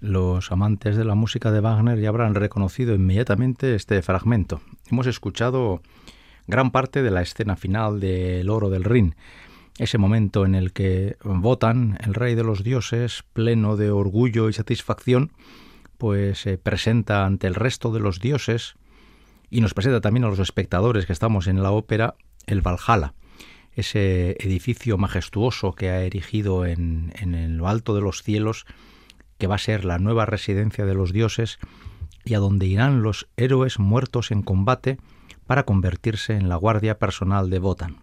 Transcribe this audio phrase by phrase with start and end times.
[0.00, 4.60] Los amantes de la música de Wagner ya habrán reconocido inmediatamente este fragmento.
[4.90, 5.80] Hemos escuchado
[6.46, 9.14] gran parte de la escena final del Oro del Rin,
[9.78, 14.52] ese momento en el que Wotan, el rey de los dioses, pleno de orgullo y
[14.52, 15.32] satisfacción,
[15.96, 18.74] pues se presenta ante el resto de los dioses
[19.50, 23.14] y nos presenta también a los espectadores que estamos en la ópera el Valhalla,
[23.72, 28.66] ese edificio majestuoso que ha erigido en, en lo alto de los cielos,
[29.38, 31.58] que va a ser la nueva residencia de los dioses
[32.24, 34.98] y a donde irán los héroes muertos en combate
[35.46, 37.96] para convertirse en la guardia personal de Wotan.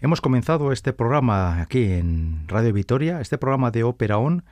[0.00, 4.44] Hemos comenzado este programa aquí en Radio Vitoria, este programa de Ópera On,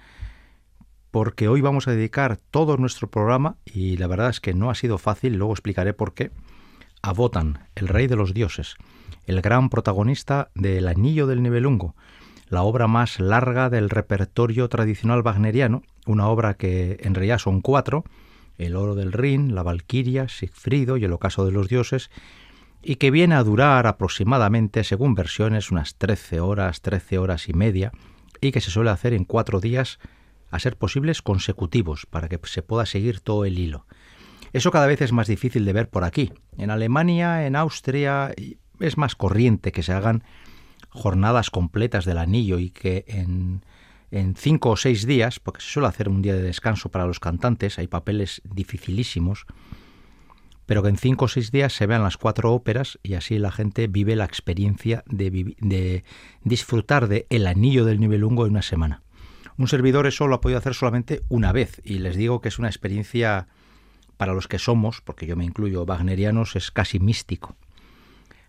[1.11, 4.75] porque hoy vamos a dedicar todo nuestro programa, y la verdad es que no ha
[4.75, 6.31] sido fácil, luego explicaré por qué,
[7.01, 8.77] a Wotan, el rey de los dioses,
[9.25, 11.95] el gran protagonista del Anillo del Nibelungo,
[12.49, 18.05] la obra más larga del repertorio tradicional wagneriano, una obra que en realidad son cuatro,
[18.57, 22.11] El oro del Rin, La Valquiria, Sigfrido y El ocaso de los dioses,
[22.83, 27.93] y que viene a durar aproximadamente, según versiones, unas 13 horas, 13 horas y media,
[28.41, 29.99] y que se suele hacer en cuatro días,
[30.51, 33.87] a ser posibles consecutivos, para que se pueda seguir todo el hilo.
[34.53, 36.33] Eso cada vez es más difícil de ver por aquí.
[36.57, 38.35] En Alemania, en Austria,
[38.81, 40.25] es más corriente que se hagan
[40.91, 43.63] jornadas completas del anillo y que en,
[44.11, 47.21] en cinco o seis días, porque se suele hacer un día de descanso para los
[47.21, 49.47] cantantes, hay papeles dificilísimos,
[50.69, 53.51] pero que en cinco o seis días se vean las cuatro óperas y así la
[53.51, 56.05] gente vive la experiencia de,
[56.43, 59.03] disfrutar de El Anillo del Nibelungo en una semana.
[59.57, 62.59] Un servidor eso lo ha podido hacer solamente una vez y les digo que es
[62.59, 63.49] una experiencia
[64.19, 67.57] para los que somos, porque yo me incluyo wagnerianos, es casi místico.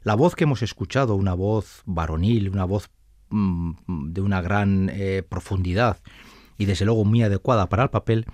[0.01, 2.89] La voz que hemos escuchado, una voz varonil, una voz
[3.29, 3.73] mm,
[4.11, 5.99] de una gran eh, profundidad
[6.57, 8.25] y desde luego muy adecuada para el papel,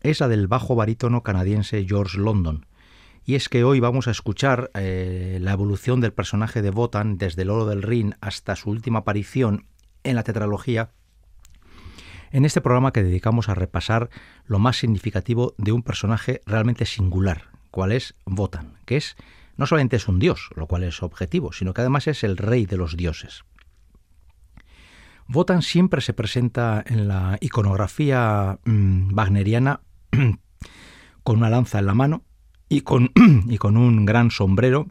[0.00, 2.66] es la del bajo barítono canadiense George London,
[3.26, 7.42] y es que hoy vamos a escuchar eh, la evolución del personaje de Botan desde
[7.42, 9.66] el oro del Rin hasta su última aparición
[10.02, 10.90] en la tetralogía,
[12.32, 14.10] en este programa que dedicamos a repasar
[14.46, 19.16] lo más significativo de un personaje realmente singular, cual es Botan, que es
[19.56, 22.66] no solamente es un dios, lo cual es objetivo, sino que además es el rey
[22.66, 23.44] de los dioses.
[25.28, 29.80] Wotan siempre se presenta en la iconografía mm, wagneriana
[31.22, 32.24] con una lanza en la mano
[32.68, 33.10] y con,
[33.48, 34.88] y con un gran sombrero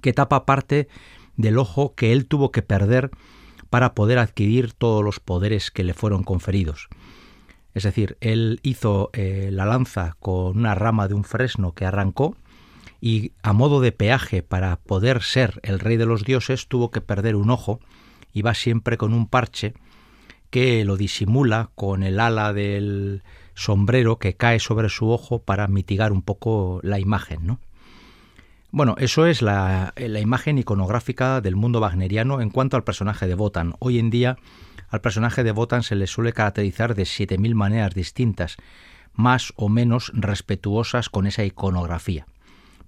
[0.00, 0.88] que tapa parte
[1.36, 3.10] del ojo que él tuvo que perder
[3.68, 6.88] para poder adquirir todos los poderes que le fueron conferidos.
[7.74, 12.36] Es decir, él hizo eh, la lanza con una rama de un fresno que arrancó
[13.00, 17.00] y a modo de peaje para poder ser el rey de los dioses tuvo que
[17.00, 17.80] perder un ojo
[18.32, 19.74] y va siempre con un parche
[20.50, 23.22] que lo disimula con el ala del
[23.54, 27.60] sombrero que cae sobre su ojo para mitigar un poco la imagen, ¿no?
[28.72, 33.34] Bueno, eso es la, la, imagen iconográfica del mundo wagneriano en cuanto al personaje de
[33.34, 33.74] Wotan.
[33.80, 34.36] Hoy en día
[34.90, 38.56] al personaje de Wotan se le suele caracterizar de 7.000 maneras distintas,
[39.12, 42.26] más o menos respetuosas con esa iconografía.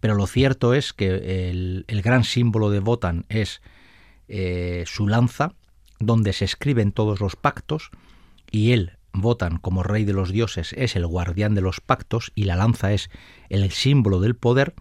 [0.03, 1.49] Pero lo cierto es que
[1.87, 3.63] el, gran símbolo de Wotan es
[4.27, 5.55] eh, su lanza,
[6.01, 7.93] donde se escriben todos los pactos,
[8.51, 12.45] y él, Votan como rey de los dioses es el guardián de los pactos y
[12.45, 13.11] la lanza es
[13.49, 14.75] el símbolo del poder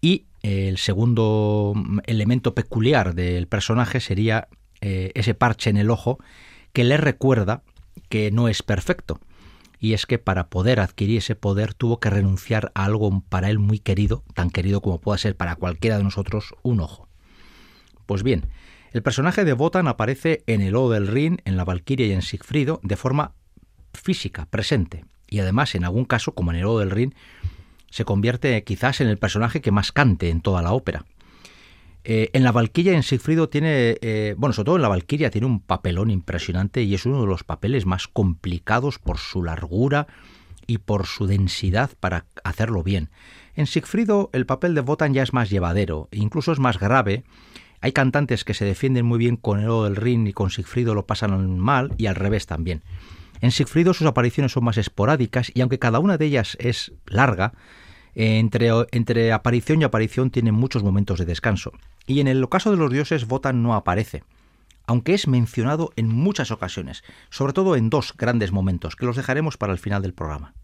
[0.00, 1.72] y el segundo
[2.06, 4.48] elemento peculiar del personaje sería
[4.80, 6.18] eh, ese parche en el ojo
[6.72, 7.62] que le recuerda
[8.08, 9.20] que no es perfecto
[9.84, 13.58] y es que para poder adquirir ese poder tuvo que renunciar a algo para él
[13.58, 17.06] muy querido, tan querido como pueda ser para cualquiera de nosotros un ojo.
[18.06, 18.46] Pues bien,
[18.92, 22.22] el personaje de Votan aparece en el O del Rin, en la Valquiria y en
[22.22, 23.32] Sigfrido de forma
[23.92, 25.04] física, presente.
[25.28, 27.14] Y además, en algún caso, como en el del Rin,
[27.90, 31.04] se convierte quizás en el personaje que más cante en toda la ópera.
[32.06, 35.46] Eh, en la Valquiria, en Sigfrido, tiene, eh, bueno, sobre todo en la Valquiria, tiene
[35.46, 40.06] un papelón impresionante y es uno de los papeles más complicados por su largura
[40.66, 43.08] y por su densidad para hacerlo bien.
[43.56, 47.24] En Sigfrido, el papel de Wotan ya es más llevadero, incluso es más grave.
[47.80, 51.06] Hay cantantes que se defienden muy bien con el del Rin y con Sigfrido lo
[51.06, 52.82] pasan mal y al revés también.
[53.40, 57.54] En Sigfrido sus apariciones son más esporádicas y aunque cada una de ellas es larga,
[58.14, 61.72] entre, entre aparición y aparición tienen muchos momentos de descanso.
[62.06, 64.24] Y en el ocaso de los dioses Votan no aparece,
[64.86, 69.56] aunque es mencionado en muchas ocasiones, sobre todo en dos grandes momentos, que los dejaremos
[69.56, 70.54] para el final del programa.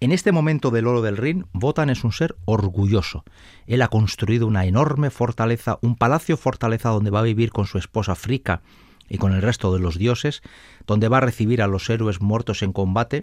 [0.00, 3.24] En este momento del oro del Rin, Votan es un ser orgulloso.
[3.66, 7.78] Él ha construido una enorme fortaleza, un palacio fortaleza donde va a vivir con su
[7.78, 8.62] esposa Frika
[9.08, 10.42] y con el resto de los dioses,
[10.86, 13.22] donde va a recibir a los héroes muertos en combate,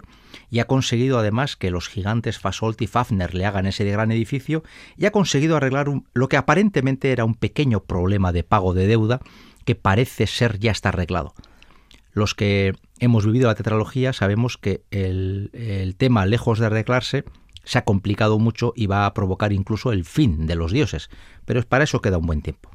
[0.50, 4.62] y ha conseguido además que los gigantes Fasolt y Fafner le hagan ese gran edificio,
[4.96, 9.20] y ha conseguido arreglar lo que aparentemente era un pequeño problema de pago de deuda,
[9.64, 11.34] que parece ser ya está arreglado.
[12.12, 17.24] Los que hemos vivido la tetralogía sabemos que el, el tema, lejos de arreglarse,
[17.64, 21.10] se ha complicado mucho y va a provocar incluso el fin de los dioses,
[21.44, 22.70] pero para eso queda un buen tiempo.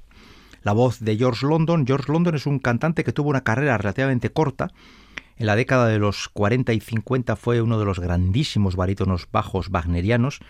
[0.68, 1.88] La voz de George London.
[1.88, 4.70] George London es un cantante que tuvo una carrera relativamente corta.
[5.38, 9.70] En la década de los 40 y 50 fue uno de los grandísimos barítonos bajos
[9.70, 10.42] wagnerianos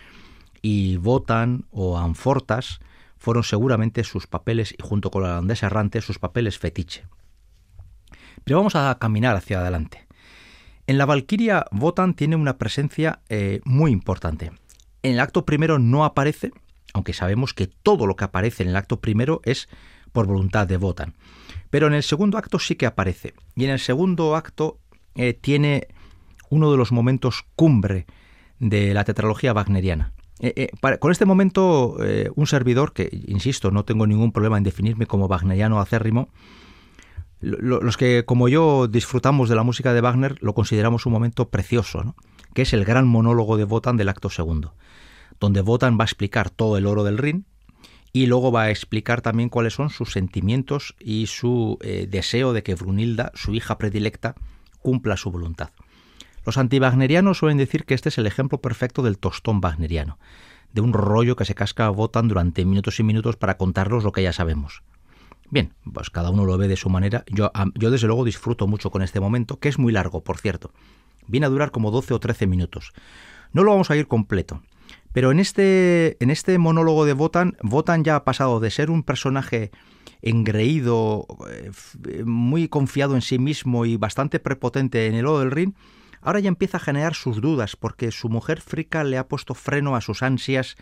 [0.60, 2.80] y Wotan o Anfortas
[3.16, 7.04] fueron seguramente sus papeles, y junto con la holandesa errante, sus papeles fetiche.
[8.42, 10.08] Pero vamos a caminar hacia adelante.
[10.88, 14.50] En la Valquiria, Wotan tiene una presencia eh, muy importante.
[15.04, 16.50] En el acto primero no aparece,
[16.92, 19.68] aunque sabemos que todo lo que aparece en el acto primero es
[20.18, 21.14] por voluntad de Wotan.
[21.70, 23.34] Pero en el segundo acto sí que aparece.
[23.54, 24.80] Y en el segundo acto
[25.14, 25.86] eh, tiene
[26.50, 28.06] uno de los momentos cumbre
[28.58, 30.12] de la tetralogía wagneriana.
[30.40, 31.96] Eh, con este momento,
[32.34, 36.30] un servidor, que insisto, no tengo ningún problema en definirme como wagneriano acérrimo,
[37.40, 42.16] los que como yo disfrutamos de la música de Wagner lo consideramos un momento precioso,
[42.54, 44.74] que es el gran monólogo de Wotan del acto segundo,
[45.38, 47.46] donde Wotan va a explicar todo el oro del Rin
[48.18, 52.64] y luego va a explicar también cuáles son sus sentimientos y su eh, deseo de
[52.64, 54.34] que Brunilda, su hija predilecta,
[54.80, 55.70] cumpla su voluntad.
[56.44, 60.18] Los anti-wagnerianos suelen decir que este es el ejemplo perfecto del tostón wagneriano,
[60.72, 64.10] de un rollo que se casca a Wotan durante minutos y minutos para contarnos lo
[64.10, 64.82] que ya sabemos.
[65.48, 67.22] Bien, pues cada uno lo ve de su manera.
[67.28, 70.72] Yo, yo desde luego disfruto mucho con este momento, que es muy largo, por cierto.
[71.28, 72.92] Viene a durar como 12 o 13 minutos.
[73.52, 74.60] No lo vamos a ir completo.
[75.18, 79.02] Pero en este, en este monólogo de Votan, Votan ya ha pasado de ser un
[79.02, 79.72] personaje
[80.22, 85.74] engreído, eh, muy confiado en sí mismo y bastante prepotente en el lodo del ring,
[86.20, 89.96] ahora ya empieza a generar sus dudas porque su mujer frica le ha puesto freno
[89.96, 90.76] a sus ansias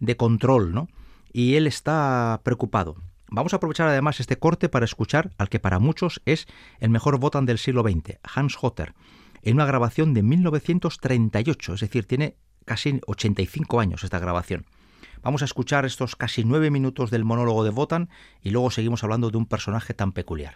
[0.00, 0.88] de control, ¿no?
[1.32, 2.96] Y él está preocupado.
[3.30, 6.46] Vamos a aprovechar además este corte para escuchar al que para muchos es
[6.80, 8.92] el mejor Votan del siglo XX, Hans Hotter,
[9.40, 12.36] en una grabación de 1938, es decir, tiene
[12.68, 14.66] casi 85 años esta grabación.
[15.22, 18.08] Vamos a escuchar estos casi nueve minutos del monólogo de Votan
[18.42, 20.54] y luego seguimos hablando de un personaje tan peculiar.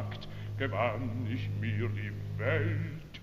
[0.00, 0.28] Gejagt,
[0.58, 3.20] gewann ich mir die Welt.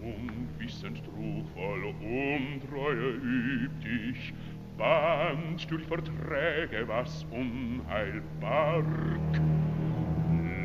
[0.00, 4.32] Und wissend trugvoll Untreue übt ich,
[4.78, 8.86] band durch Verträge, was Unheil barg.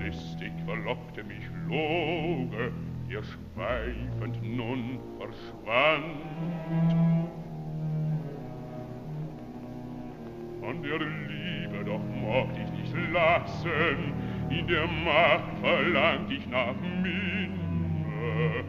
[0.04, 2.72] Listig verlockte mich Loge,
[3.10, 6.94] ihr schweifend nun verschwand.
[10.62, 14.14] Von der Liebe doch mocht ich nicht lassen,
[14.50, 18.64] in der Macht verlangt ich nach Minne.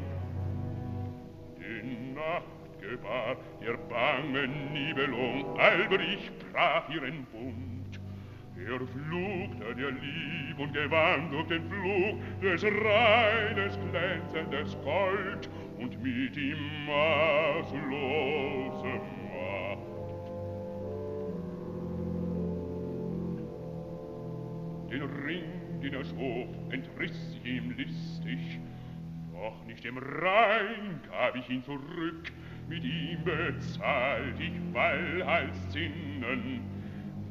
[1.58, 2.44] Die Nacht
[2.80, 8.00] gebar der bangen Nibelung, Alberich brach ihren Bund.
[8.56, 16.36] Er flugte der Lieb und gewann durch den Flug des reines glänzendes Gold und mit
[16.36, 19.00] ihm maßlose
[24.90, 28.60] Den Ring, den er schob, entriss ich ihm listig.
[29.32, 32.32] Doch nicht im Rhein gab ich ihn zurück,
[32.68, 36.60] mit ihm bezahlt ich Wallhalszinnen.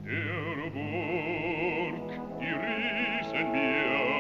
[0.06, 4.15] Der Burg, die Riesen mir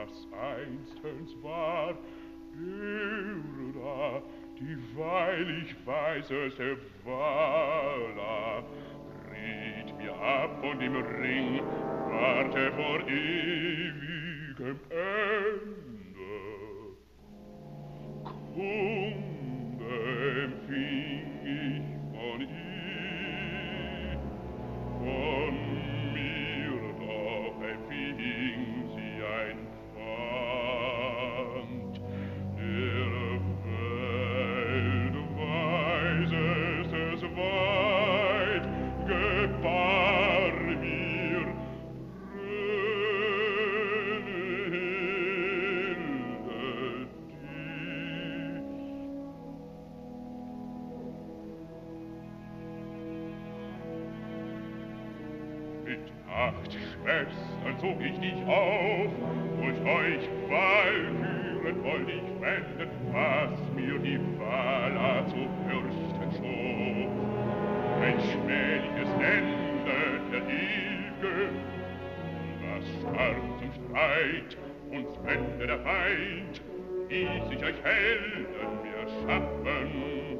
[0.00, 1.94] was einstens war,
[2.56, 4.22] Irda,
[4.58, 8.64] die weilig weiseste Wala,
[9.30, 11.60] riet mir ab und im Ring
[12.08, 15.80] warte vor ewigem Ende.
[18.54, 19.90] Kunde
[20.44, 21.09] empfing
[56.40, 59.10] Wacht, Schwestern, zog ich dich auf,
[59.60, 67.10] durch euch Walküren wollt ich wenden, was mir die Wala zu fürchten schob.
[68.02, 71.50] Ein schmähliches Ende der Hilfe,
[72.62, 74.56] was starb zum Streit,
[74.90, 76.62] uns wende der Feind,
[77.08, 80.38] wie sich euch Helden mir schaffen,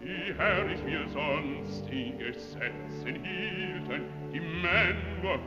[0.00, 5.38] wie herrlich wir sonst die Gesetzen hielten, die Männer,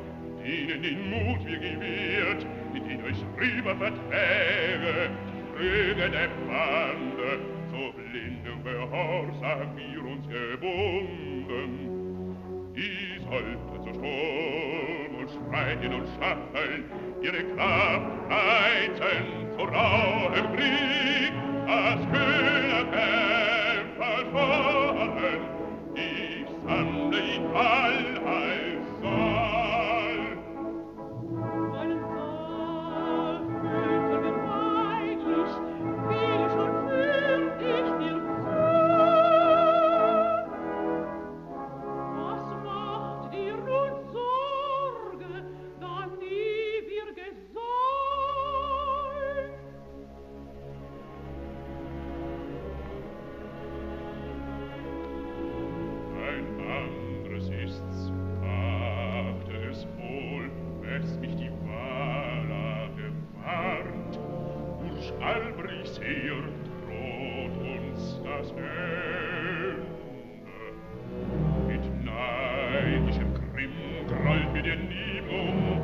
[0.43, 5.09] denen den Mut wir gewährt, die durch Rieber Verträge,
[5.55, 7.39] Früge der Bande,
[7.71, 11.95] so blindem Gehorsam wir uns gebunden.
[12.75, 16.83] Die sollten zu Sturm und Streiten und Schacheln
[17.21, 19.25] ihre Kraft reizen
[19.57, 21.33] zu rauhem Krieg,
[21.67, 25.41] als kühne Kämpfer fahren,
[25.95, 28.14] ich sammle in Allheim
[74.07, 75.81] Grollt mir der Nibelung,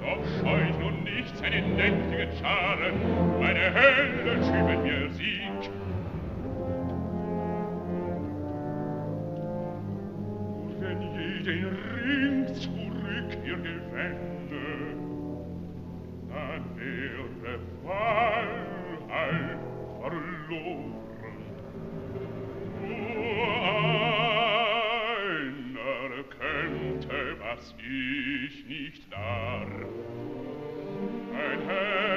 [0.00, 2.94] doch scheu ich nun nicht seine nächtigen Scharen,
[3.40, 5.70] meine Helden schüben mir Sieg.
[10.62, 11.64] Und wenn je den
[12.04, 14.66] Ring zurück ihr gewände,
[16.28, 19.58] dann wäre Fallhalt
[20.00, 21.07] verloren.
[27.58, 29.68] dass ich nicht darf.
[31.32, 32.07] Ein Herr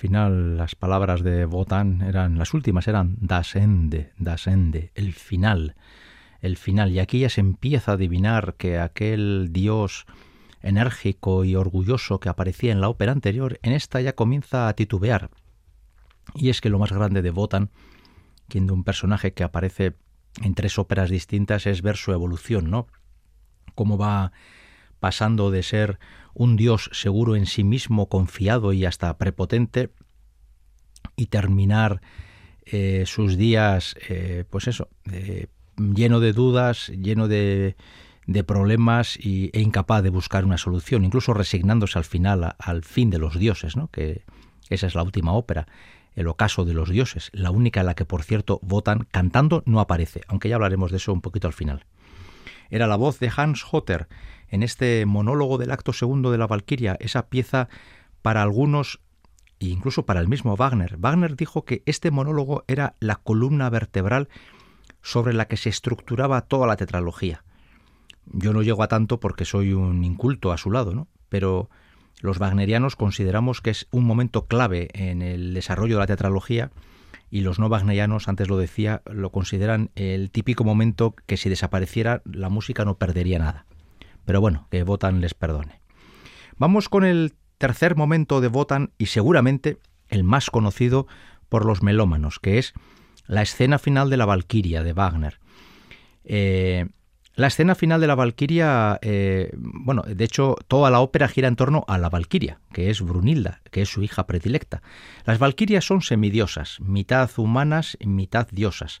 [0.00, 5.76] final las palabras de Wotan eran, las últimas eran das Ende, das Ende, el final,
[6.40, 6.90] el final.
[6.90, 10.06] Y aquí ya se empieza a adivinar que aquel dios
[10.62, 15.28] enérgico y orgulloso que aparecía en la ópera anterior, en esta ya comienza a titubear.
[16.34, 17.68] Y es que lo más grande de Wotan,
[18.48, 19.96] quien de un personaje que aparece
[20.42, 22.86] en tres óperas distintas, es ver su evolución, ¿no?
[23.74, 24.32] Cómo va
[25.00, 25.98] pasando de ser
[26.34, 29.90] un Dios seguro en sí mismo, confiado y hasta prepotente,
[31.16, 32.00] y terminar
[32.66, 34.88] eh, sus días, eh, pues eso,
[35.76, 37.76] lleno de dudas, lleno de,
[38.26, 43.10] de problemas y, e incapaz de buscar una solución, incluso resignándose al final al fin
[43.10, 43.88] de los dioses, ¿no?
[43.88, 44.24] que
[44.68, 45.66] esa es la última ópera,
[46.14, 49.80] el ocaso de los dioses, la única en la que, por cierto, votan cantando no
[49.80, 51.86] aparece, aunque ya hablaremos de eso un poquito al final.
[52.70, 54.06] Era la voz de Hans Hotter,
[54.50, 57.68] en este monólogo del acto segundo de la Valquiria, esa pieza
[58.22, 59.00] para algunos
[59.60, 60.96] e incluso para el mismo Wagner.
[60.98, 64.28] Wagner dijo que este monólogo era la columna vertebral
[65.02, 67.44] sobre la que se estructuraba toda la tetralogía.
[68.26, 71.08] Yo no llego a tanto porque soy un inculto a su lado, ¿no?
[71.28, 71.68] Pero
[72.20, 76.70] los wagnerianos consideramos que es un momento clave en el desarrollo de la tetralogía
[77.30, 82.22] y los no wagnerianos, antes lo decía, lo consideran el típico momento que si desapareciera
[82.24, 83.66] la música no perdería nada.
[84.24, 85.80] Pero bueno, que Votan les perdone.
[86.56, 89.78] Vamos con el tercer momento de Votan y seguramente
[90.08, 91.06] el más conocido
[91.48, 92.74] por los melómanos, que es
[93.26, 95.40] la escena final de la Valquiria de Wagner.
[96.24, 96.86] Eh,
[97.34, 101.56] la escena final de la Valquiria, eh, bueno, de hecho, toda la ópera gira en
[101.56, 104.82] torno a la Valquiria, que es Brunilda, que es su hija predilecta.
[105.24, 109.00] Las Valquirias son semidiosas, mitad humanas mitad diosas,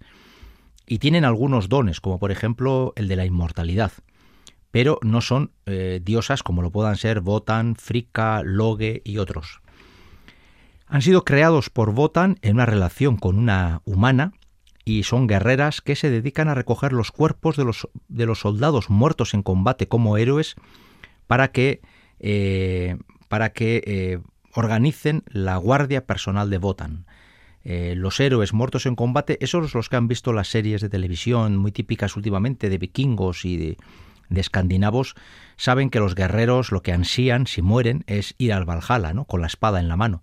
[0.86, 3.92] y tienen algunos dones, como por ejemplo el de la inmortalidad
[4.70, 9.60] pero no son eh, diosas como lo puedan ser Votan, Fricka, Loge y otros.
[10.86, 14.32] Han sido creados por Votan en una relación con una humana
[14.84, 19.42] y son guerreras que se dedican a recoger los cuerpos de los, soldados muertos en
[19.42, 20.56] combate como héroes
[21.26, 21.80] para que,
[22.18, 22.96] eh,
[23.28, 24.18] para que eh,
[24.54, 27.06] organicen la guardia personal de Votan.
[27.62, 31.72] los héroes muertos en combate, esos los que han visto las series de televisión muy
[31.72, 33.76] típicas últimamente de vikingos y de,
[34.30, 35.14] de escandinavos
[35.56, 39.26] saben que los guerreros lo que ansían si mueren es ir al Valhalla, ¿no?
[39.26, 40.22] con la espada en la mano.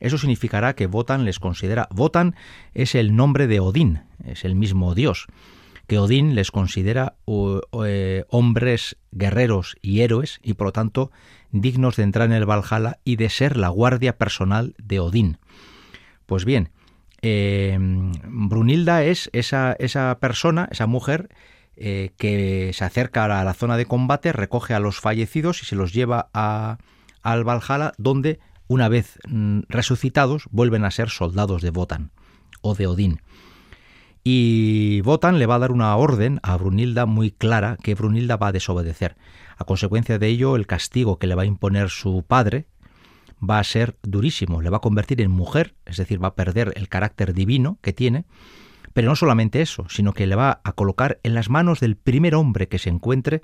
[0.00, 1.88] Eso significará que Votan les considera.
[1.90, 2.34] Votan
[2.74, 5.26] es el nombre de Odín, es el mismo dios.
[5.86, 7.14] Que Odín les considera
[7.84, 11.10] eh, hombres guerreros y héroes y por lo tanto
[11.52, 15.38] dignos de entrar en el Valhalla y de ser la guardia personal de Odín.
[16.26, 16.70] Pues bien,
[17.22, 21.30] eh, Brunilda es esa, esa persona, esa mujer
[21.76, 25.76] eh, que se acerca a la zona de combate, recoge a los fallecidos y se
[25.76, 26.78] los lleva a,
[27.22, 32.12] al Valhalla, donde, una vez mm, resucitados, vuelven a ser soldados de Votan
[32.60, 33.20] o de Odín.
[34.22, 38.48] Y Votan le va a dar una orden a Brunilda muy clara que Brunilda va
[38.48, 39.16] a desobedecer.
[39.58, 42.66] A consecuencia de ello, el castigo que le va a imponer su padre
[43.38, 46.72] va a ser durísimo, le va a convertir en mujer, es decir, va a perder
[46.76, 48.24] el carácter divino que tiene,
[48.94, 52.34] pero no solamente eso, sino que le va a colocar en las manos del primer
[52.34, 53.42] hombre que se encuentre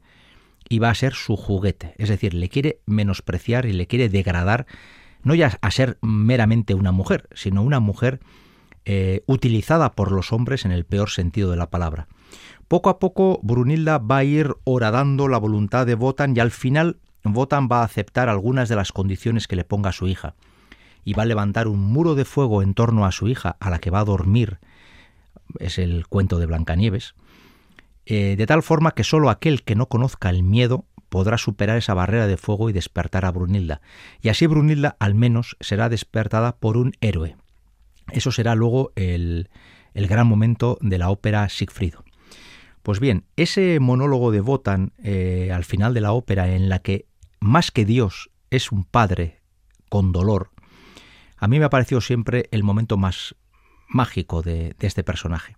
[0.69, 1.95] y va a ser su juguete.
[1.99, 4.67] Es decir, le quiere menospreciar y le quiere degradar,
[5.25, 8.21] no ya a ser meramente una mujer, sino una mujer
[8.85, 12.07] eh, utilizada por los hombres en el peor sentido de la palabra.
[12.69, 16.99] Poco a poco Brunilda va a ir horadando la voluntad de Votan y al final
[17.25, 20.35] Votan va a aceptar algunas de las condiciones que le ponga su hija
[21.05, 23.81] y va a levantar un muro de fuego en torno a su hija a la
[23.81, 24.61] que va a dormir
[25.59, 27.15] es el cuento de Blancanieves,
[28.07, 31.95] eh, de tal forma que sólo aquel que no conozca el miedo podrá superar esa
[31.95, 33.81] barrera de fuego y despertar a Brunilda.
[34.23, 37.37] Y así Brunilda al menos será despertada por un héroe.
[38.13, 39.49] Eso será luego el,
[39.95, 42.05] el gran momento de la ópera Siegfriedo.
[42.83, 47.07] Pues bien, ese monólogo de Wotan eh, al final de la ópera en la que
[47.39, 49.41] más que Dios es un padre
[49.89, 50.51] con dolor,
[51.37, 53.35] a mí me ha parecido siempre el momento más
[53.91, 55.57] mágico de, este personaje,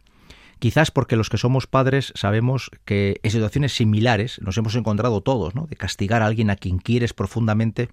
[0.58, 5.56] Quizás porque los que somos padres sabemos que en situaciones similares nos hemos encontrado todos,
[5.56, 5.66] ¿no?
[5.66, 7.88] De castigar a alguien a quien quieres profundamente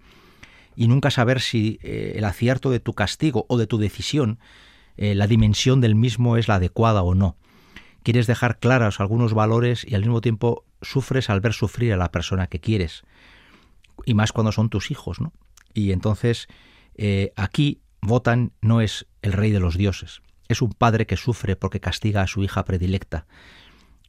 [0.76, 4.38] y nunca saber si eh, el acierto de tu castigo o de tu decisión,
[4.98, 7.38] eh, la dimensión del mismo es la adecuada o no.
[8.04, 12.12] Quieres dejar claros algunos valores y al mismo tiempo sufres al ver sufrir a la
[12.12, 13.02] persona que quieres.
[14.06, 15.34] Y más cuando son tus hijos, ¿no?
[15.74, 16.48] Y entonces
[16.96, 21.56] eh, aquí Votan no es el rey de los dioses, es un padre que sufre
[21.56, 23.26] porque castiga a su hija predilecta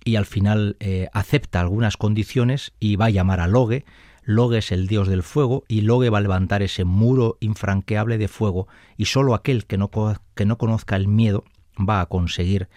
[0.04, 0.78] y al final
[1.12, 3.84] acepta algunas condiciones y va a llamar a Logue,
[4.22, 8.28] Logue es el dios del fuego y Logue va a levantar ese muro infranqueable de
[8.28, 9.90] fuego y solo aquel que no,
[10.34, 11.44] que no conozca el miedo
[11.76, 12.68] va a conseguir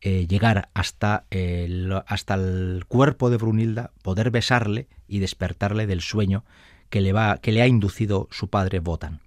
[0.00, 6.44] eh, llegar hasta el, hasta el cuerpo de Brunilda, poder besarle y despertarle del sueño
[6.90, 9.20] que le, va, que le ha inducido su padre Botan.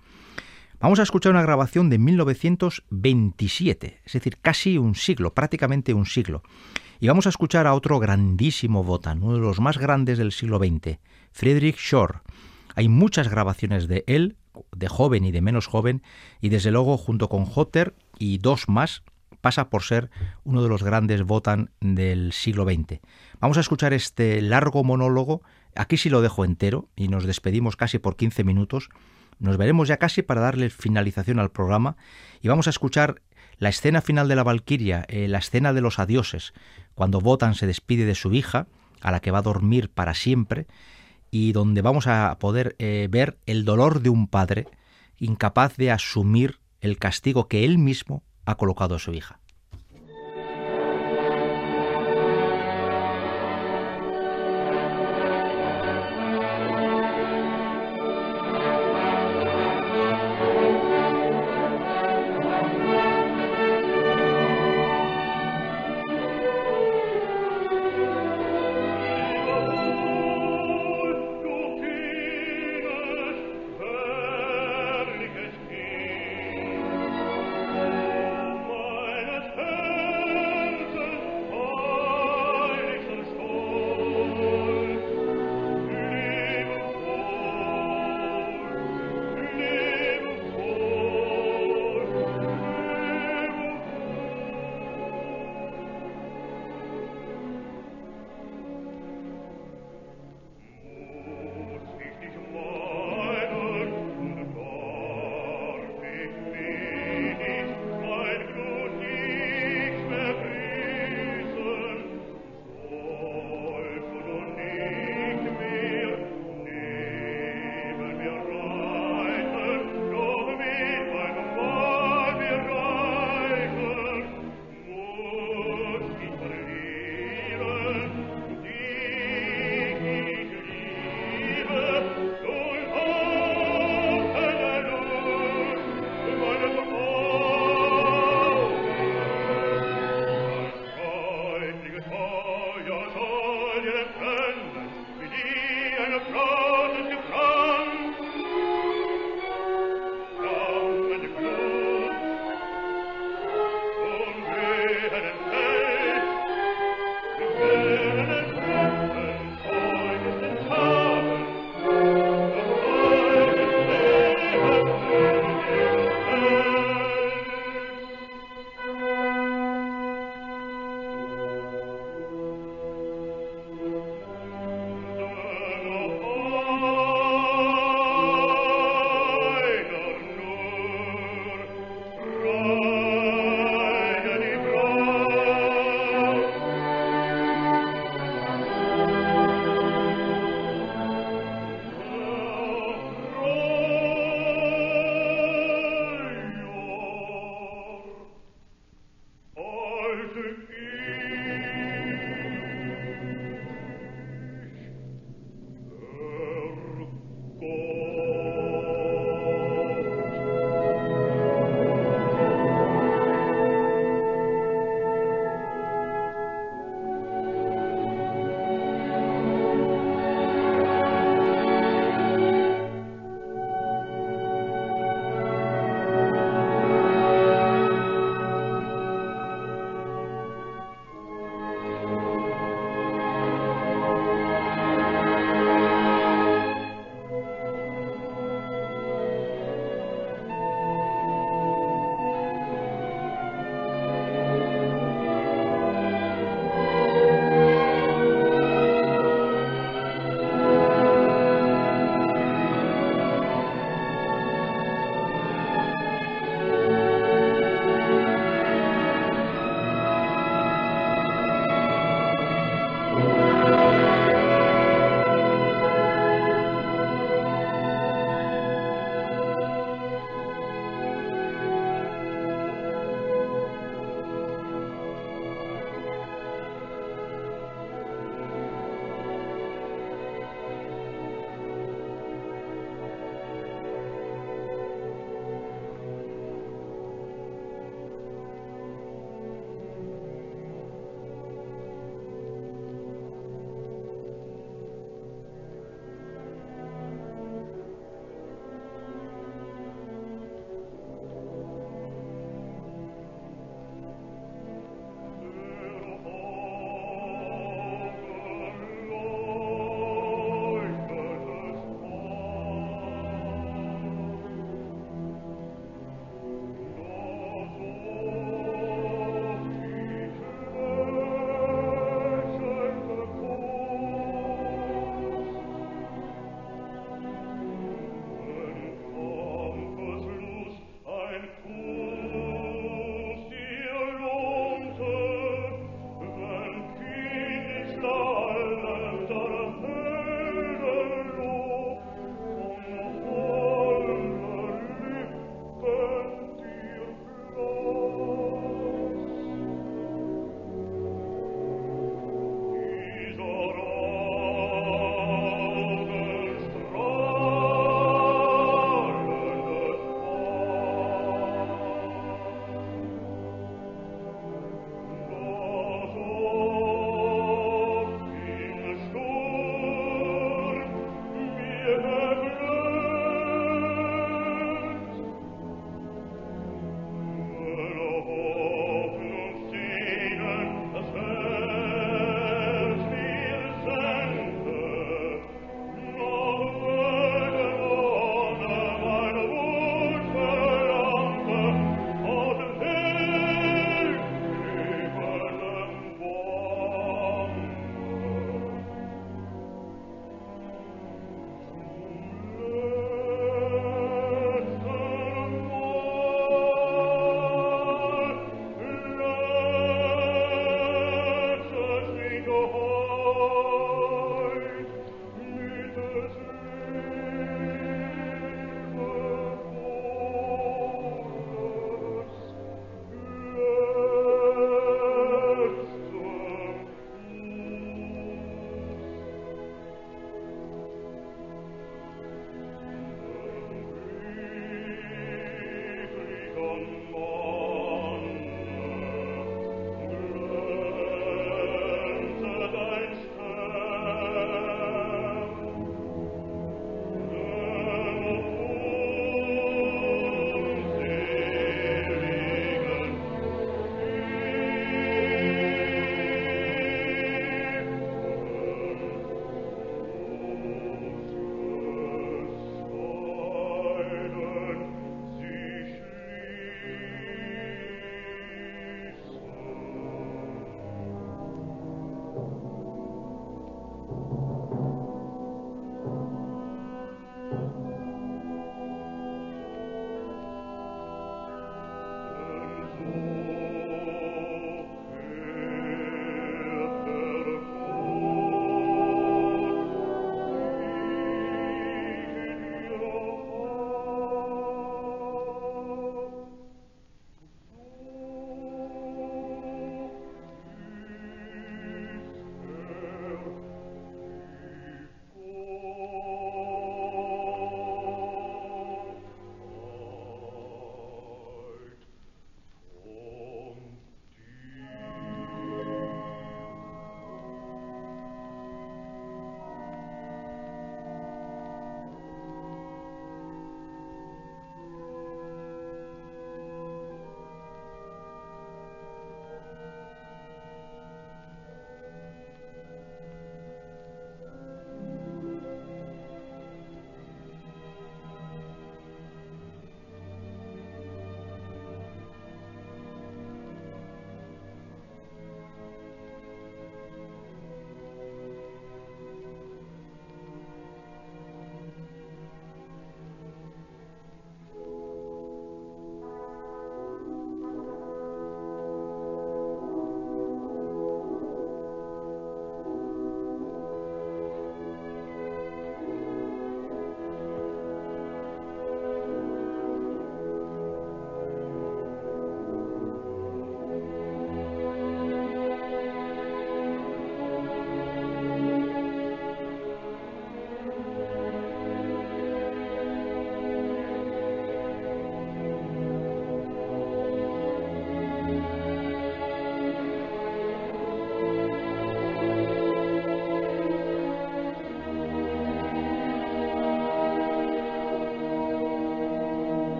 [0.79, 6.43] Vamos a escuchar una grabación de 1927, es decir, casi un siglo, prácticamente un siglo.
[6.99, 10.59] Y vamos a escuchar a otro grandísimo Botan, uno de los más grandes del siglo
[10.59, 10.99] XX,
[11.31, 12.23] Friedrich Schor.
[12.75, 14.35] Hay muchas grabaciones de él,
[14.75, 16.03] de joven y de menos joven,
[16.41, 19.03] y desde luego junto con Hotter y dos más,
[19.39, 20.09] pasa por ser
[20.43, 22.99] uno de los grandes Botan del siglo XX.
[23.39, 25.41] Vamos a escuchar este largo monólogo,
[25.73, 28.89] aquí sí lo dejo entero y nos despedimos casi por 15 minutos.
[29.39, 31.97] Nos veremos ya casi para darle finalización al programa
[32.41, 33.21] y vamos a escuchar
[33.57, 36.53] la escena final de la Valquiria, eh, la escena de los adioses,
[36.93, 38.67] cuando Botan se despide de su hija,
[39.01, 40.67] a la que va a dormir para siempre,
[41.31, 44.67] y donde vamos a poder eh, ver el dolor de un padre
[45.17, 49.39] incapaz de asumir el castigo que él mismo ha colocado a su hija.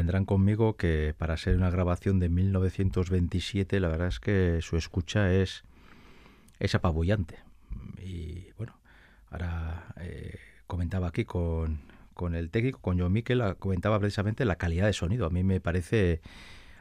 [0.00, 5.30] Convendrán conmigo que para ser una grabación de 1927, la verdad es que su escucha
[5.30, 5.62] es,
[6.58, 7.40] es apabullante.
[7.98, 8.78] Y bueno,
[9.30, 11.82] ahora eh, comentaba aquí con,
[12.14, 15.26] con el técnico, con John Miquel, comentaba precisamente la calidad de sonido.
[15.26, 16.22] A mí me parece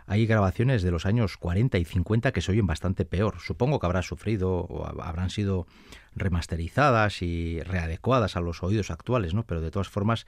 [0.07, 3.41] hay grabaciones de los años 40 y 50 que se oyen bastante peor.
[3.41, 5.67] Supongo que habrá sufrido o habrán sido
[6.15, 9.43] remasterizadas y readecuadas a los oídos actuales, ¿no?
[9.43, 10.25] Pero de todas formas,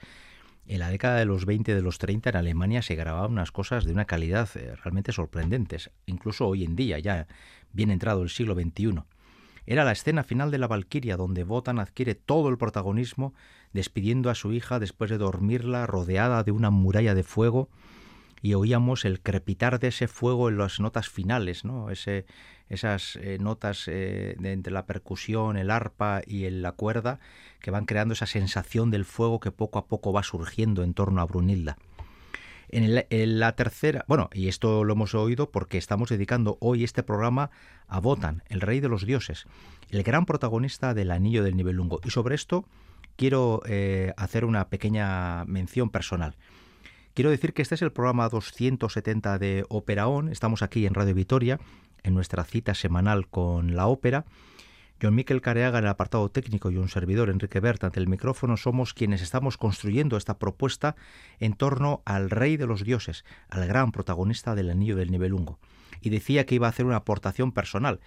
[0.66, 3.84] en la década de los 20 de los 30 en Alemania se grababan unas cosas
[3.84, 7.26] de una calidad eh, realmente sorprendentes, incluso hoy en día, ya
[7.72, 9.02] bien entrado el siglo XXI.
[9.66, 13.34] Era la escena final de la Valquiria, donde Wotan adquiere todo el protagonismo,
[13.72, 17.68] despidiendo a su hija después de dormirla rodeada de una muralla de fuego,
[18.42, 21.90] y oíamos el crepitar de ese fuego en las notas finales, ¿no?
[21.90, 22.26] Ese,
[22.68, 27.20] esas eh, notas eh, de entre la percusión, el arpa y la cuerda,
[27.60, 31.20] que van creando esa sensación del fuego que poco a poco va surgiendo en torno
[31.20, 31.78] a Brunilda.
[32.68, 37.50] En, la tercera, bueno, y esto lo hemos oído porque estamos dedicando hoy este programa
[37.86, 39.44] a Botan, el rey de los dioses,
[39.90, 42.00] el gran protagonista del Anillo del Nibelungo.
[42.02, 42.64] Y sobre esto
[43.16, 46.34] quiero eh, hacer una pequeña mención personal.
[47.14, 50.30] Quiero decir que este es el programa 270 de Operaón.
[50.30, 51.60] Estamos aquí en Radio Vitoria,
[52.02, 54.24] en nuestra cita semanal con la ópera.
[55.00, 58.56] John Miquel Careaga en el apartado técnico y un servidor, Enrique Berta, ante el micrófono,
[58.56, 60.96] somos quienes estamos construyendo esta propuesta
[61.38, 65.58] en torno al rey de los dioses, al gran protagonista del Anillo del Nibelungo.
[66.00, 68.00] Y decía que iba a hacer una aportación personal.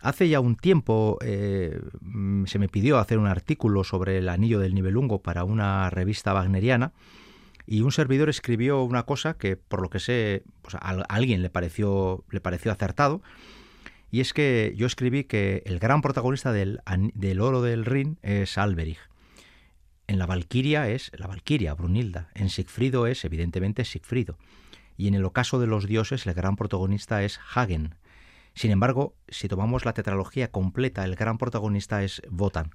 [0.00, 4.58] Hace ya un tiempo eh, mm, se me pidió hacer un artículo sobre el Anillo
[4.58, 6.92] del Nibelungo para una revista wagneriana
[7.70, 11.50] y un servidor escribió una cosa que por lo que sé pues a alguien le
[11.50, 13.22] pareció le pareció acertado
[14.10, 16.80] y es que yo escribí que el gran protagonista del,
[17.14, 18.98] del oro del Rin es Alberich.
[20.06, 22.30] En la Valquiria es la Valquiria, Brunilda.
[22.34, 24.38] En Sigfrido es, evidentemente, Sigfrido.
[24.96, 27.96] Y en el ocaso de los dioses, el gran protagonista es Hagen.
[28.58, 32.74] Sin embargo, si tomamos la tetralogía completa, el gran protagonista es Wotan.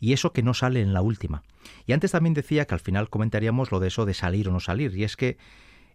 [0.00, 1.44] Y eso que no sale en la última.
[1.86, 4.58] Y antes también decía que al final comentaríamos lo de eso de salir o no
[4.58, 4.92] salir.
[4.96, 5.38] Y es que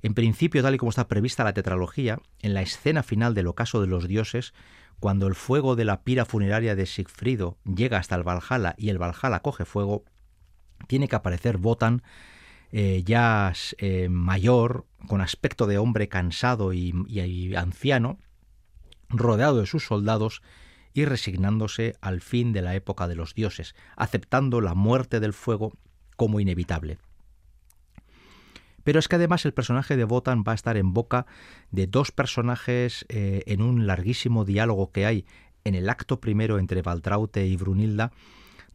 [0.01, 3.81] en principio, tal y como está prevista la tetralogía, en la escena final del ocaso
[3.81, 4.53] de los dioses,
[5.01, 8.99] cuando el fuego de la pira funeraria de Sigfrido llega hasta el Valhalla y el
[8.99, 10.05] Valhalla coge fuego,
[10.87, 12.03] tiene que aparecer Wotan
[12.71, 18.17] eh, ya eh, mayor, con aspecto de hombre cansado y anciano,
[19.09, 20.41] rodeado de sus soldados
[20.93, 25.73] y resignándose al fin de la época de los dioses, aceptando la muerte del fuego
[26.15, 26.97] como inevitable.
[28.85, 31.25] Pero es que además el personaje de Botan va a estar en boca
[31.71, 35.25] de dos personajes eh, en un larguísimo diálogo que hay
[35.65, 38.11] en el acto primero entre Valtraute y Brunilda,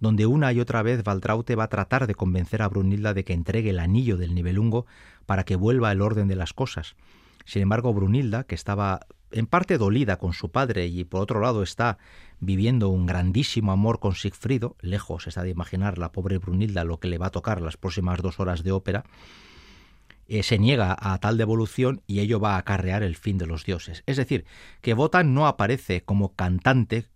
[0.00, 3.32] donde una y otra vez Valtraute va a tratar de convencer a Brunilda de que
[3.32, 4.84] entregue el anillo del nivelungo
[5.26, 6.96] para que vuelva el orden de las cosas.
[7.44, 11.62] Sin embargo, Brunilda, que estaba en parte dolida con su padre y por otro lado
[11.62, 11.98] está
[12.40, 17.08] viviendo un grandísimo amor con Sigfrido, lejos está de imaginar la pobre Brunilda lo que
[17.08, 19.04] le va a tocar las próximas dos horas de ópera,
[20.28, 23.64] eh, se niega a tal devolución y ello va a acarrear el fin de los
[23.64, 24.04] dioses.
[24.06, 24.44] Es decir,
[24.80, 27.06] que Wotan no aparece como cantante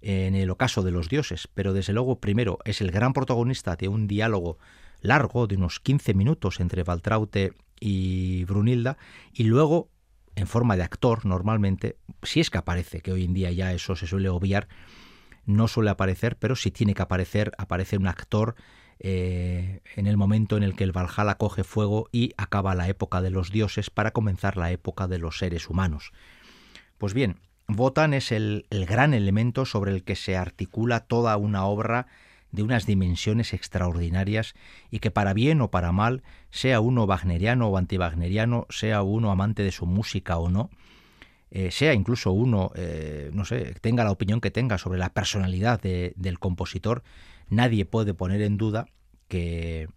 [0.00, 3.88] en el ocaso de los dioses, pero desde luego primero es el gran protagonista de
[3.88, 4.58] un diálogo
[5.02, 8.96] largo de unos 15 minutos entre Valtraute y Brunilda
[9.32, 9.90] y luego
[10.34, 13.96] en forma de actor normalmente, si es que aparece, que hoy en día ya eso
[13.96, 14.68] se suele obviar,
[15.44, 18.54] no suele aparecer, pero si tiene que aparecer, aparece un actor
[19.00, 23.20] eh, en el momento en el que el Valhalla coge fuego y acaba la época
[23.20, 26.12] de los dioses para comenzar la época de los seres humanos.
[26.98, 31.64] Pues bien, Wotan es el, el gran elemento sobre el que se articula toda una
[31.64, 32.06] obra
[32.52, 34.54] de unas dimensiones extraordinarias
[34.90, 39.62] y que para bien o para mal, sea uno wagneriano o antiwagneriano, sea uno amante
[39.62, 40.70] de su música o no,
[41.50, 45.80] eh, sea incluso uno, eh, no sé, tenga la opinión que tenga sobre la personalidad
[45.80, 47.02] del compositor,
[47.48, 48.86] nadie puede poner en duda
[49.28, 49.88] que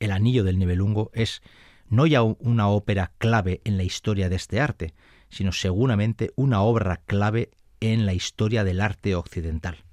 [0.00, 1.42] El Anillo del Nibelungo es
[1.88, 4.94] no ya una ópera clave en la historia de este arte,
[5.30, 9.87] sino seguramente una obra clave en la historia del arte occidental.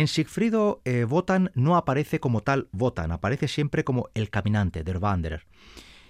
[0.00, 1.06] En Sigfrido eh,
[1.54, 5.44] no aparece como tal Wotan, aparece siempre como el caminante, der Wanderer.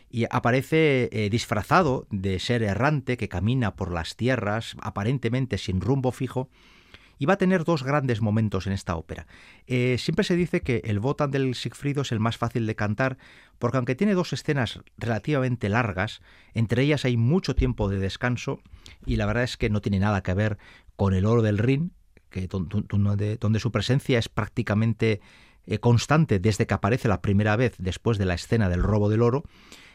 [0.09, 6.13] Y aparece eh, disfrazado de ser errante que camina por las tierras, aparentemente sin rumbo
[6.13, 6.49] fijo,
[7.19, 9.27] y va a tener dos grandes momentos en esta ópera.
[9.67, 13.19] Eh, siempre se dice que el Wotan del Sigfrido es el más fácil de cantar,
[13.59, 16.23] porque aunque tiene dos escenas relativamente largas,
[16.55, 18.61] entre ellas hay mucho tiempo de descanso,
[19.05, 20.59] y la verdad es que no tiene nada que ver
[20.95, 21.93] con el oro del Rin,
[22.49, 25.21] donde, su presencia es prácticamente
[25.67, 29.23] eh, constante desde que aparece la primera vez después de la escena del robo del
[29.23, 29.45] oro,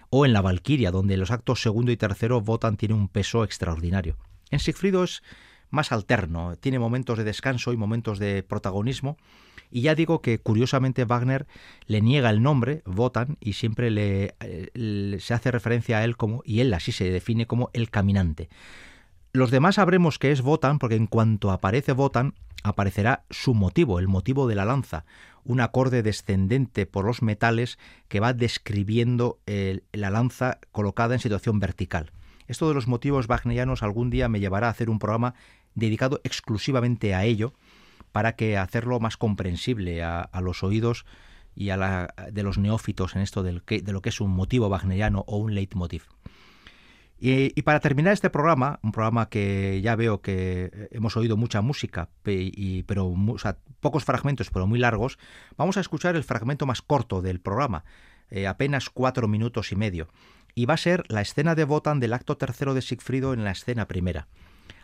[0.09, 4.17] o en La Valquiria, donde los actos segundo y tercero Wotan tiene un peso extraordinario.
[4.51, 5.23] En Sigfrido es
[5.69, 9.17] más alterno, tiene momentos de descanso y momentos de protagonismo,
[9.71, 11.47] y ya digo que curiosamente Wagner
[11.87, 16.43] le niega el nombre, Wotan, y siempre le, eh, se hace referencia a él como,
[16.45, 18.49] y él así se define como el caminante.
[19.35, 24.07] Los demás sabremos que es Wotan porque en cuanto aparece Wotan aparecerá su motivo, el
[24.07, 25.03] motivo de la lanza,
[25.43, 27.77] un acorde descendente por los metales
[28.07, 29.39] que va describiendo
[29.91, 32.13] la lanza colocada en situación vertical.
[32.47, 35.33] Esto de los motivos wagnerianos algún día me llevará a hacer un programa
[35.73, 37.53] dedicado exclusivamente a ello
[38.13, 41.05] para que hacerlo más comprensible a, los oídos
[41.55, 44.69] y a la, de los neófitos en esto del de lo que es un motivo
[44.69, 46.03] wagneriano o un leitmotiv.
[47.17, 52.09] Y, para terminar este programa, un programa que ya veo que hemos oído mucha música,
[52.25, 53.13] y, pero
[53.79, 55.17] pocos fragmentos, pero muy largos,
[55.57, 57.85] vamos a escuchar el fragmento más corto del programa,
[58.29, 60.09] eh, apenas cuatro minutos y medio.
[60.55, 63.51] Y va a ser la escena de Wotan del acto tercero de Sigfrido en la
[63.51, 64.27] escena primera.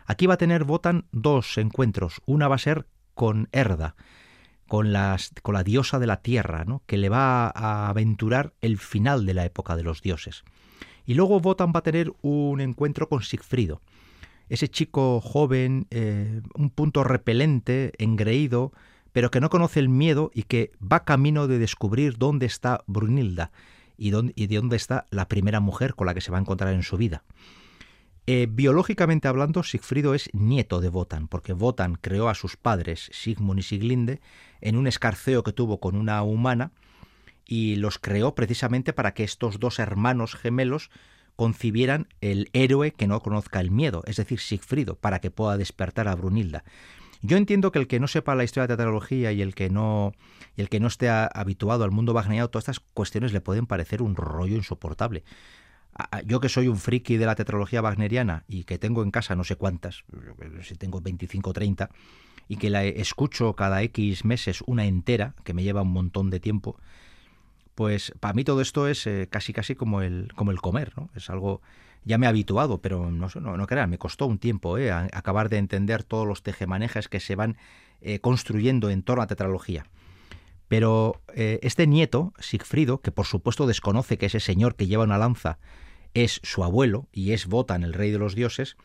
[0.06, 2.22] Aquí va a tener Wotan dos encuentros.
[2.26, 3.94] Una va a ser con Erda,
[4.68, 6.82] con, las, con la diosa de la tierra, ¿no?
[6.86, 10.44] que le va a aventurar el final de la época de los dioses.
[11.06, 13.80] Y luego Wotan va a tener un encuentro con Sigfrido,
[14.48, 18.72] ese chico joven, eh, un punto repelente, engreído,
[19.12, 23.50] pero que no conoce el miedo y que va camino de descubrir dónde está Brunilda
[23.96, 26.74] y, dónde, de dónde está la primera mujer con la que se va a encontrar
[26.74, 27.24] en su vida.
[28.26, 33.60] Eh, biológicamente hablando, Sigfrido es nieto de Wotan, porque Wotan creó a sus padres, Sigmund
[33.60, 34.20] y Siglinde,
[34.60, 36.70] en un escarceo que tuvo con una humana,
[37.46, 40.90] y los creó precisamente para que estos dos hermanos gemelos
[41.36, 46.08] concibieran el héroe que no conozca el miedo, es decir, Sigfrido, para que pueda despertar
[46.08, 46.64] a Brunilda.
[47.22, 49.70] Yo entiendo que el que no sepa la historia de la teatrología y el que
[49.70, 50.12] no,
[50.56, 54.02] y el que no esté habituado al mundo wagneriano, todas estas cuestiones le pueden parecer
[54.02, 55.22] un rollo insoportable.
[56.26, 59.44] Yo que soy un friki de la teatrología wagneriana y que tengo en casa no
[59.44, 60.04] sé cuántas,
[60.62, 61.90] si tengo 25 o 30,
[62.48, 66.40] y que la escucho cada X meses una entera, que me lleva un montón de
[66.40, 66.78] tiempo,
[67.74, 71.10] pues para mí todo esto es eh, casi casi como el, como el comer, ¿no?
[71.14, 71.62] Es algo,
[72.04, 74.92] ya me he habituado, pero no, no, no crean, me costó un tiempo ¿eh?
[74.92, 77.56] acabar de entender todos los tejemanejes que se van
[78.00, 79.86] eh, construyendo en torno a tetralogía.
[80.68, 85.58] Pero este nieto, Sigfrido, que por supuesto desconoce que ese señor que lleva una lanza
[86.14, 88.78] es su abuelo y es Botan, el rey de los dioses,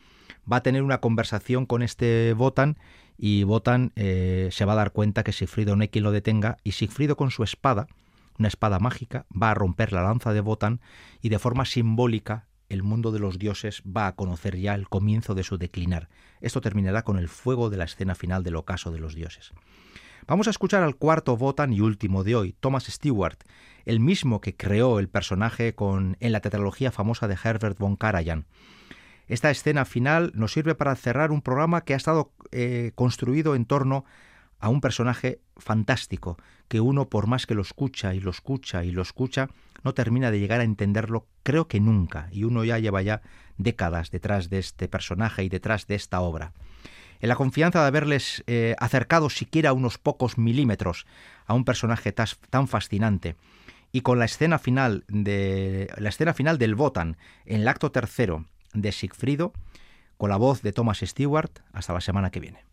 [0.50, 2.76] va a tener una conversación con este Botan
[3.16, 7.30] y Botan se va a dar cuenta que Sigfrido no lo detenga y Sigfrido con
[7.30, 7.86] su espada,
[8.38, 10.80] una espada mágica, va a romper la lanza de Botan
[11.20, 15.34] y de forma simbólica el mundo de los dioses va a conocer ya el comienzo
[15.34, 16.08] de su declinar.
[16.40, 19.52] Esto terminará con el fuego de la escena final del ocaso de los dioses.
[20.26, 23.38] Vamos a escuchar al cuarto Botan y último de hoy, Thomas Stewart,
[23.86, 28.46] el mismo que creó el personaje con, en la tetralogía famosa de Herbert von Karajan.
[29.26, 33.64] Esta escena final nos sirve para cerrar un programa que ha estado eh, construido en
[33.64, 34.04] torno
[34.60, 36.36] a un personaje fantástico,
[36.68, 39.48] que uno por más que lo escucha y lo escucha y lo escucha,
[39.82, 43.22] no termina de llegar a entenderlo, creo que nunca, y uno ya lleva ya
[43.56, 46.52] décadas detrás de este personaje y detrás de esta obra.
[47.20, 51.06] En la confianza de haberles eh, acercado siquiera unos pocos milímetros
[51.46, 53.36] a un personaje tan fascinante,
[53.90, 58.44] y con la escena final de la escena final del Botan en el acto tercero
[58.74, 59.52] de Sigfrido,
[60.18, 62.64] con la voz de Thomas Stewart, hasta la semana que viene.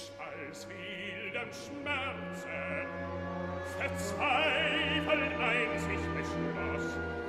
[0.00, 2.86] mich als wildem Schmerze
[3.78, 7.19] verzweifeln einzig beschloss,